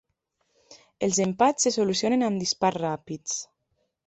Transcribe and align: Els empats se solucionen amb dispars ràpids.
Els 1.07 1.19
empats 1.25 1.67
se 1.67 1.73
solucionen 1.75 2.27
amb 2.31 2.43
dispars 2.45 2.81
ràpids. 2.87 3.39